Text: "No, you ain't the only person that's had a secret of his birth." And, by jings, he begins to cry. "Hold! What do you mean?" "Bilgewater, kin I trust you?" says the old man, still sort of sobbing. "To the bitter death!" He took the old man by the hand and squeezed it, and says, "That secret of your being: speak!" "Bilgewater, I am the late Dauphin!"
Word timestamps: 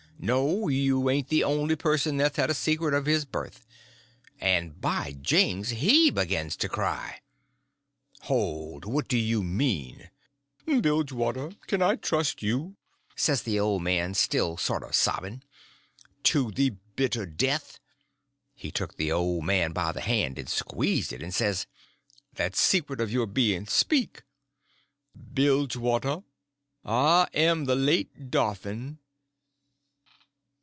"No, 0.23 0.67
you 0.67 1.09
ain't 1.09 1.29
the 1.29 1.43
only 1.43 1.75
person 1.75 2.17
that's 2.17 2.37
had 2.37 2.51
a 2.51 2.53
secret 2.53 2.93
of 2.93 3.07
his 3.07 3.25
birth." 3.25 3.65
And, 4.39 4.79
by 4.79 5.13
jings, 5.13 5.71
he 5.71 6.11
begins 6.11 6.55
to 6.57 6.69
cry. 6.69 7.21
"Hold! 8.25 8.85
What 8.85 9.07
do 9.07 9.17
you 9.17 9.41
mean?" 9.41 10.11
"Bilgewater, 10.67 11.53
kin 11.65 11.81
I 11.81 11.95
trust 11.95 12.43
you?" 12.43 12.75
says 13.15 13.41
the 13.41 13.59
old 13.59 13.81
man, 13.81 14.13
still 14.13 14.57
sort 14.57 14.83
of 14.83 14.93
sobbing. 14.93 15.41
"To 16.25 16.51
the 16.51 16.75
bitter 16.95 17.25
death!" 17.25 17.79
He 18.53 18.69
took 18.69 18.97
the 18.97 19.11
old 19.11 19.43
man 19.43 19.71
by 19.71 19.91
the 19.91 20.01
hand 20.01 20.37
and 20.37 20.47
squeezed 20.47 21.11
it, 21.11 21.23
and 21.23 21.33
says, 21.33 21.65
"That 22.35 22.55
secret 22.55 23.01
of 23.01 23.09
your 23.11 23.25
being: 23.25 23.65
speak!" 23.65 24.21
"Bilgewater, 25.33 26.19
I 26.85 27.27
am 27.33 27.65
the 27.65 27.75
late 27.75 28.29
Dauphin!" 28.29 28.99